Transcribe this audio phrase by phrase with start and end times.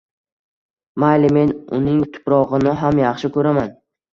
[1.03, 1.29] Mayli.
[1.37, 3.75] Men unnng tuprog'ini ham yaxshi ko'raman.